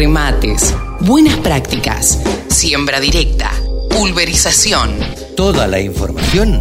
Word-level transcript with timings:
remates, 0.00 0.74
buenas 1.00 1.36
prácticas, 1.40 2.18
siembra 2.48 3.00
directa, 3.00 3.52
pulverización. 3.90 4.98
Toda 5.36 5.66
la 5.66 5.78
información 5.78 6.58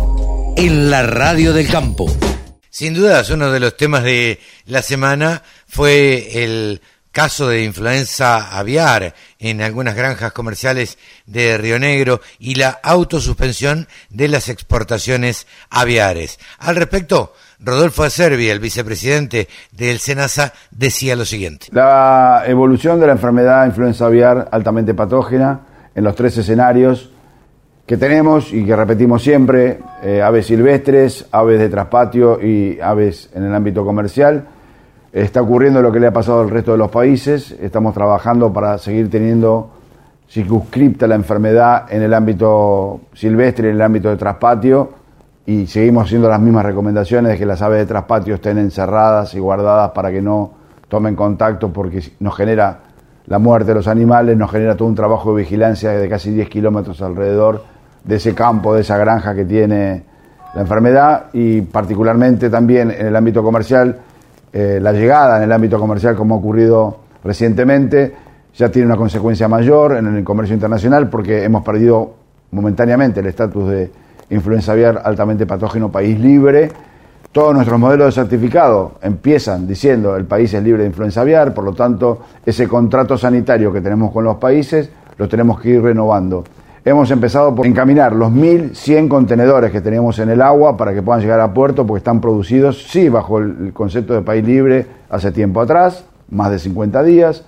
en 0.58 0.92
la 0.92 1.04
radio 1.04 1.54
del 1.54 1.70
campo. 1.70 2.14
Sin 2.70 2.94
dudas, 2.94 3.30
uno 3.30 3.50
de 3.50 3.62
los 3.62 3.78
temas 3.78 4.04
de 4.04 4.42
la 4.66 4.82
semana 4.82 5.42
fue 5.70 6.44
el 6.44 6.82
caso 7.20 7.50
de 7.50 7.66
influenza 7.66 8.58
aviar 8.58 9.14
en 9.40 9.62
algunas 9.62 9.94
granjas 9.94 10.32
comerciales 10.32 10.98
de 11.26 11.58
Río 11.58 11.78
Negro 11.78 12.22
y 12.40 12.56
la 12.56 12.80
autosuspensión 12.82 13.90
de 14.10 14.30
las 14.30 14.48
exportaciones 14.48 15.46
aviares. 15.70 16.40
Al 16.60 16.78
respecto, 16.78 17.34
Rodolfo 17.60 18.04
Acerbi, 18.04 18.48
el 18.48 18.62
vicepresidente 18.62 19.50
del 19.74 20.00
SENASA, 20.00 20.54
decía 20.72 21.18
lo 21.18 21.26
siguiente. 21.26 21.68
La 21.72 22.44
evolución 22.48 23.02
de 23.02 23.08
la 23.08 23.12
enfermedad 23.12 23.66
influenza 23.66 24.06
aviar 24.06 24.48
altamente 24.50 24.94
patógena 24.94 25.60
en 25.94 26.06
los 26.06 26.16
tres 26.16 26.38
escenarios 26.38 27.10
que 27.86 27.98
tenemos 27.98 28.54
y 28.54 28.66
que 28.66 28.78
repetimos 28.78 29.22
siempre, 29.22 29.80
eh, 30.04 30.22
aves 30.22 30.46
silvestres, 30.46 31.26
aves 31.34 31.60
de 31.60 31.68
traspatio 31.68 32.42
y 32.42 32.80
aves 32.80 33.30
en 33.34 33.44
el 33.44 33.54
ámbito 33.54 33.84
comercial, 33.84 34.48
Está 35.12 35.42
ocurriendo 35.42 35.82
lo 35.82 35.92
que 35.92 36.00
le 36.00 36.06
ha 36.06 36.14
pasado 36.14 36.42
al 36.42 36.52
resto 36.52 36.74
de 36.74 36.78
los 36.78 36.92
países. 36.92 37.52
Estamos 37.60 37.96
trabajando 37.96 38.54
para 38.54 38.78
seguir 38.78 39.10
teniendo 39.10 39.72
circunscripta 40.30 41.08
la 41.08 41.16
enfermedad 41.16 41.86
en 41.90 42.04
el 42.04 42.14
ámbito 42.14 43.02
silvestre, 43.14 43.70
en 43.70 43.76
el 43.76 43.82
ámbito 43.82 44.10
de 44.10 44.18
traspatio, 44.18 44.92
y 45.48 45.66
seguimos 45.66 46.06
haciendo 46.06 46.30
las 46.30 46.40
mismas 46.40 46.64
recomendaciones 46.64 47.32
de 47.32 47.38
que 47.40 47.46
las 47.48 47.60
aves 47.64 47.80
de 47.80 47.86
traspatio 47.88 48.36
estén 48.36 48.60
encerradas 48.60 49.34
y 49.34 49.40
guardadas 49.40 49.90
para 49.92 50.12
que 50.12 50.22
no 50.22 50.52
tomen 50.88 51.16
contacto, 51.16 51.74
porque 51.74 52.04
nos 52.20 52.36
genera 52.36 52.82
la 53.26 53.40
muerte 53.40 53.70
de 53.70 53.76
los 53.76 53.88
animales, 53.88 54.38
nos 54.38 54.52
genera 54.52 54.78
todo 54.78 54.88
un 54.88 54.96
trabajo 54.96 55.34
de 55.34 55.42
vigilancia 55.42 55.90
de 55.90 56.08
casi 56.08 56.30
10 56.30 56.50
kilómetros 56.50 57.02
alrededor 57.02 57.64
de 58.04 58.16
ese 58.16 58.36
campo, 58.36 58.76
de 58.76 58.82
esa 58.82 58.98
granja 59.00 59.34
que 59.34 59.46
tiene 59.46 60.04
la 60.54 60.62
enfermedad, 60.62 61.26
y 61.34 61.62
particularmente 61.62 62.52
también 62.52 62.92
en 62.92 63.08
el 63.08 63.16
ámbito 63.16 63.42
comercial 63.42 63.98
eh, 64.52 64.80
la 64.82 64.92
llegada 64.92 65.38
en 65.38 65.44
el 65.44 65.52
ámbito 65.52 65.80
comercial 65.80 66.16
como 66.16 66.36
ha 66.36 66.38
ocurrido 66.40 66.98
recientemente 67.24 68.14
ya 68.56 68.70
tiene 68.70 68.88
una 68.88 68.98
consecuencia 68.98 69.48
mayor 69.48 69.98
en 69.98 70.08
el 70.08 70.24
comercio 70.24 70.54
internacional 70.54 71.10
porque 71.10 71.44
hemos 71.44 71.64
perdido 71.64 72.14
momentáneamente 72.52 73.20
el 73.20 73.28
estatus 73.28 73.70
de 73.70 73.92
influenza 74.32 74.72
aviar 74.72 75.02
altamente 75.04 75.46
patógeno 75.46 75.92
país 75.92 76.20
libre. 76.20 76.70
Todos 77.32 77.54
nuestros 77.54 77.80
modelos 77.80 78.08
de 78.08 78.22
certificado 78.24 78.94
empiezan 79.04 79.68
diciendo 79.68 80.16
el 80.16 80.26
país 80.26 80.52
es 80.54 80.64
libre 80.64 80.82
de 80.82 80.90
influenza 80.90 81.22
aviar, 81.22 81.54
por 81.54 81.64
lo 81.64 81.74
tanto 81.74 82.22
ese 82.44 82.68
contrato 82.68 83.18
sanitario 83.18 83.72
que 83.72 83.82
tenemos 83.82 84.12
con 84.12 84.24
los 84.24 84.38
países 84.38 84.90
lo 85.18 85.28
tenemos 85.28 85.60
que 85.60 85.70
ir 85.70 85.82
renovando 85.82 86.44
hemos 86.86 87.12
empezado 87.12 87.54
por 87.54 87.66
encaminar 87.66 88.14
los 88.14 88.32
1.100 88.32 89.08
contenedores 89.08 89.72
que 89.72 89.82
tenemos 89.82 90.20
en 90.20 90.30
el 90.30 90.42
agua 90.42 90.78
para 90.78 90.94
que 90.94 91.02
puedan 91.02 91.22
llegar 91.22 91.40
a 91.40 91.54
puerto, 91.54 91.86
porque 91.86 92.00
están 92.00 92.22
producidos, 92.22 92.88
sí, 92.90 93.10
bajo 93.10 93.40
el 93.40 93.72
concepto 93.74 94.14
de 94.14 94.22
país 94.22 94.46
libre 94.46 94.86
hace 95.10 95.32
tiempo 95.32 95.62
atrás, 95.62 96.06
más 96.30 96.52
de 96.52 96.60
50 96.60 97.04
días. 97.04 97.44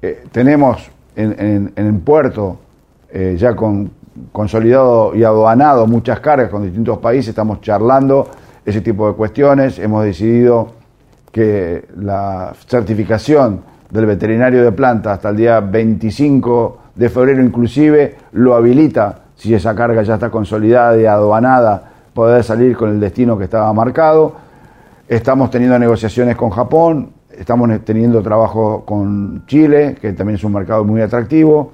Eh, 0.00 0.24
tenemos 0.32 0.90
en, 1.14 1.72
en, 1.76 2.00
puerto 2.00 2.58
eh, 3.12 3.36
ya 3.38 3.54
con, 3.54 3.90
consolidado 4.32 5.14
y 5.14 5.24
aduanado 5.24 5.86
muchas 5.86 6.20
cargas 6.20 6.50
con 6.50 6.62
distintos 6.62 6.98
países, 6.98 7.28
estamos 7.28 7.60
charlando 7.60 8.28
ese 8.64 8.80
tipo 8.80 9.08
de 9.08 9.14
cuestiones, 9.14 9.78
hemos 9.78 10.04
decidido 10.04 10.72
que 11.30 11.86
la 11.96 12.52
certificación 12.66 13.62
del 13.90 14.06
veterinario 14.06 14.64
de 14.64 14.72
planta 14.72 15.12
hasta 15.12 15.30
el 15.30 15.36
día 15.36 15.60
25 15.60 16.78
de 16.94 17.08
febrero 17.08 17.42
inclusive 17.42 18.16
lo 18.32 18.54
habilita, 18.54 19.20
si 19.36 19.54
esa 19.54 19.74
carga 19.74 20.02
ya 20.02 20.14
está 20.14 20.30
consolidada 20.30 20.96
y 21.00 21.06
aduanada, 21.06 21.90
poder 22.14 22.44
salir 22.44 22.76
con 22.76 22.90
el 22.90 23.00
destino 23.00 23.38
que 23.38 23.44
estaba 23.44 23.72
marcado. 23.72 24.34
Estamos 25.08 25.50
teniendo 25.50 25.78
negociaciones 25.78 26.36
con 26.36 26.50
Japón, 26.50 27.10
estamos 27.30 27.70
teniendo 27.84 28.22
trabajo 28.22 28.84
con 28.84 29.44
Chile, 29.46 29.96
que 30.00 30.12
también 30.12 30.36
es 30.36 30.44
un 30.44 30.52
mercado 30.52 30.84
muy 30.84 31.00
atractivo. 31.00 31.72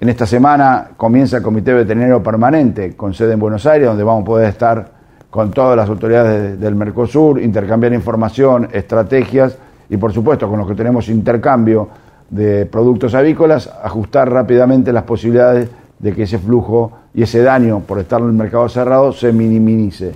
En 0.00 0.08
esta 0.08 0.26
semana 0.26 0.90
comienza 0.96 1.38
el 1.38 1.42
Comité 1.42 1.72
Veterinario 1.72 2.22
Permanente 2.22 2.94
con 2.94 3.14
sede 3.14 3.32
en 3.32 3.40
Buenos 3.40 3.66
Aires, 3.66 3.88
donde 3.88 4.04
vamos 4.04 4.22
a 4.22 4.26
poder 4.26 4.48
estar 4.50 4.98
con 5.30 5.50
todas 5.50 5.76
las 5.76 5.88
autoridades 5.88 6.58
del 6.58 6.74
Mercosur, 6.74 7.40
intercambiar 7.40 7.92
información, 7.92 8.68
estrategias 8.72 9.58
y 9.90 9.96
por 9.96 10.12
supuesto 10.12 10.48
con 10.48 10.58
los 10.58 10.68
que 10.68 10.74
tenemos 10.74 11.08
intercambio 11.08 11.88
de 12.30 12.66
productos 12.66 13.14
avícolas, 13.14 13.72
ajustar 13.82 14.30
rápidamente 14.30 14.92
las 14.92 15.04
posibilidades 15.04 15.68
de 15.98 16.12
que 16.12 16.24
ese 16.24 16.38
flujo 16.38 16.92
y 17.14 17.22
ese 17.22 17.42
daño 17.42 17.80
por 17.80 17.98
estar 17.98 18.20
en 18.20 18.26
el 18.26 18.32
mercado 18.32 18.68
cerrado 18.68 19.12
se 19.12 19.32
minimice. 19.32 20.12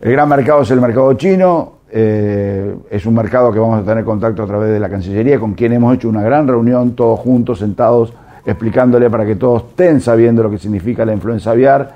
El 0.00 0.12
gran 0.12 0.28
mercado 0.28 0.62
es 0.62 0.70
el 0.70 0.80
mercado 0.80 1.12
chino, 1.14 1.72
eh, 1.90 2.76
es 2.90 3.04
un 3.06 3.14
mercado 3.14 3.52
que 3.52 3.58
vamos 3.58 3.82
a 3.82 3.84
tener 3.84 4.04
contacto 4.04 4.42
a 4.42 4.46
través 4.46 4.70
de 4.70 4.78
la 4.78 4.88
Cancillería, 4.88 5.40
con 5.40 5.54
quien 5.54 5.72
hemos 5.72 5.94
hecho 5.94 6.08
una 6.08 6.22
gran 6.22 6.46
reunión, 6.46 6.92
todos 6.92 7.18
juntos, 7.18 7.58
sentados, 7.58 8.12
explicándole 8.44 9.10
para 9.10 9.26
que 9.26 9.36
todos 9.36 9.64
estén 9.70 10.00
sabiendo 10.00 10.42
lo 10.42 10.50
que 10.50 10.58
significa 10.58 11.04
la 11.04 11.12
influenza 11.12 11.50
aviar, 11.50 11.94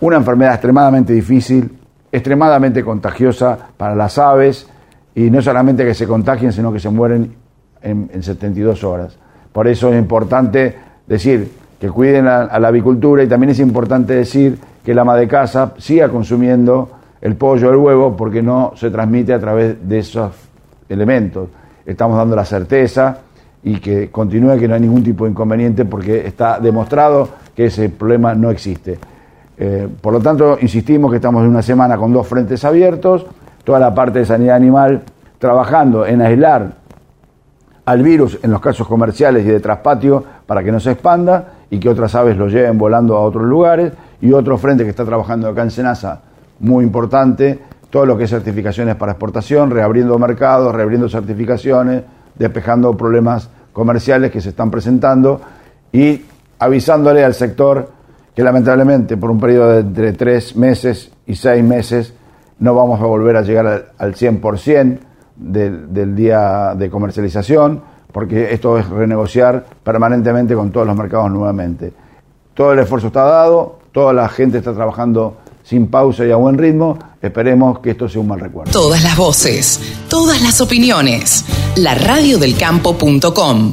una 0.00 0.16
enfermedad 0.16 0.54
extremadamente 0.54 1.12
difícil, 1.12 1.78
extremadamente 2.10 2.84
contagiosa 2.84 3.58
para 3.76 3.94
las 3.94 4.18
aves, 4.18 4.68
y 5.14 5.30
no 5.30 5.42
solamente 5.42 5.84
que 5.84 5.94
se 5.94 6.06
contagien, 6.06 6.52
sino 6.52 6.72
que 6.72 6.80
se 6.80 6.88
mueren 6.88 7.41
en, 7.82 8.22
72 8.22 8.84
horas. 8.84 9.16
Por 9.52 9.68
eso 9.68 9.92
es 9.92 9.98
importante 9.98 10.74
decir 11.06 11.50
que 11.78 11.88
cuiden 11.88 12.26
a, 12.26 12.58
la 12.58 12.68
avicultura 12.68 13.22
y 13.22 13.26
también 13.26 13.50
es 13.50 13.60
importante 13.60 14.14
decir 14.14 14.58
que 14.84 14.94
la 14.94 15.02
ama 15.02 15.16
de 15.16 15.28
casa 15.28 15.74
siga 15.78 16.08
consumiendo 16.08 16.90
el 17.20 17.36
pollo 17.36 17.70
el 17.70 17.76
huevo 17.76 18.16
porque 18.16 18.42
no 18.42 18.72
se 18.76 18.90
transmite 18.90 19.32
a 19.32 19.40
través 19.40 19.88
de 19.88 19.98
esos 19.98 20.32
elementos. 20.88 21.48
Estamos 21.84 22.16
dando 22.16 22.36
la 22.36 22.44
certeza 22.44 23.18
y 23.64 23.78
que 23.78 24.10
continúe 24.10 24.58
que 24.58 24.66
no 24.66 24.74
hay 24.74 24.80
ningún 24.80 25.04
tipo 25.04 25.24
de 25.24 25.30
inconveniente 25.30 25.84
porque 25.84 26.26
está 26.26 26.58
demostrado 26.58 27.28
que 27.54 27.66
ese 27.66 27.88
problema 27.88 28.34
no 28.34 28.50
existe. 28.50 28.98
Eh, 29.56 29.88
por 30.00 30.12
lo 30.12 30.20
tanto, 30.20 30.58
insistimos 30.60 31.10
que 31.10 31.16
estamos 31.16 31.44
en 31.44 31.50
una 31.50 31.62
semana 31.62 31.96
con 31.96 32.12
dos 32.12 32.26
frentes 32.26 32.64
abiertos, 32.64 33.26
toda 33.64 33.78
la 33.78 33.94
parte 33.94 34.20
de 34.20 34.24
sanidad 34.24 34.56
animal 34.56 35.02
trabajando 35.38 36.06
en 36.06 36.22
aislar 36.22 36.81
al 37.84 38.02
virus 38.02 38.38
en 38.42 38.50
los 38.50 38.60
casos 38.60 38.86
comerciales 38.86 39.44
y 39.44 39.48
de 39.48 39.60
traspatio 39.60 40.22
para 40.46 40.62
que 40.62 40.70
no 40.70 40.78
se 40.78 40.92
expanda 40.92 41.54
y 41.70 41.78
que 41.78 41.88
otras 41.88 42.14
aves 42.14 42.36
lo 42.36 42.48
lleven 42.48 42.78
volando 42.78 43.16
a 43.16 43.20
otros 43.20 43.44
lugares. 43.44 43.92
Y 44.20 44.32
otro 44.32 44.56
frente 44.56 44.84
que 44.84 44.90
está 44.90 45.04
trabajando 45.04 45.48
acá 45.48 45.62
en 45.62 45.70
Senasa, 45.70 46.20
muy 46.60 46.84
importante, 46.84 47.58
todo 47.90 48.06
lo 48.06 48.16
que 48.16 48.24
es 48.24 48.30
certificaciones 48.30 48.94
para 48.94 49.12
exportación, 49.12 49.70
reabriendo 49.70 50.18
mercados, 50.18 50.74
reabriendo 50.74 51.08
certificaciones, 51.08 52.02
despejando 52.36 52.96
problemas 52.96 53.50
comerciales 53.72 54.30
que 54.30 54.40
se 54.40 54.50
están 54.50 54.70
presentando 54.70 55.40
y 55.92 56.22
avisándole 56.58 57.24
al 57.24 57.34
sector 57.34 57.90
que 58.34 58.42
lamentablemente 58.42 59.16
por 59.16 59.30
un 59.30 59.40
periodo 59.40 59.72
de 59.72 59.80
entre 59.80 60.12
tres 60.12 60.56
meses 60.56 61.10
y 61.26 61.34
seis 61.34 61.62
meses 61.62 62.14
no 62.60 62.74
vamos 62.74 63.00
a 63.00 63.04
volver 63.04 63.36
a 63.36 63.42
llegar 63.42 63.66
al, 63.66 63.84
al 63.98 64.14
100% 64.14 64.98
del, 65.36 66.14
día 66.14 66.74
de 66.76 66.90
comercialización, 66.90 67.82
porque 68.12 68.52
esto 68.52 68.78
es 68.78 68.88
renegociar 68.88 69.64
permanentemente 69.82 70.54
con 70.54 70.70
todos 70.70 70.86
los 70.86 70.96
mercados 70.96 71.30
nuevamente. 71.30 71.92
Todo 72.54 72.72
el 72.72 72.80
esfuerzo 72.80 73.08
está 73.08 73.24
dado, 73.24 73.78
toda 73.92 74.12
la 74.12 74.28
gente 74.28 74.58
está 74.58 74.74
trabajando 74.74 75.38
sin 75.62 75.86
pausa 75.86 76.26
y 76.26 76.30
a 76.30 76.36
buen 76.36 76.58
ritmo. 76.58 76.98
Esperemos 77.20 77.78
que 77.78 77.92
esto 77.92 78.08
sea 78.08 78.20
un 78.20 78.28
mal 78.28 78.40
recuerdo. 78.40 78.72
Todas 78.72 79.02
las 79.02 79.16
voces, 79.16 79.80
todas 80.08 80.42
las 80.42 80.60
opiniones. 80.60 81.44
La 81.76 81.94
radiodelcampo.com 81.94 83.70